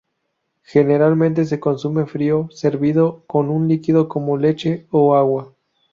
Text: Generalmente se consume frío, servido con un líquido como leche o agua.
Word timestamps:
Generalmente 0.63 1.45
se 1.45 1.59
consume 1.59 2.07
frío, 2.07 2.49
servido 2.49 3.23
con 3.27 3.51
un 3.51 3.67
líquido 3.67 4.09
como 4.09 4.35
leche 4.35 4.87
o 4.89 5.13
agua. 5.15 5.53